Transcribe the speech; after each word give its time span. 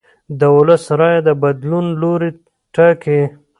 د 0.39 0.41
ولس 0.55 0.83
رایه 0.99 1.21
د 1.27 1.29
بدلون 1.41 1.85
لوری 2.01 2.29
ټاکي 2.73 3.21